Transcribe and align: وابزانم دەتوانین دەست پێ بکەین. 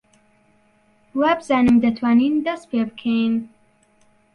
وابزانم 1.19 1.77
دەتوانین 1.85 2.33
دەست 2.45 2.65
پێ 2.71 2.81
بکەین. 2.89 3.33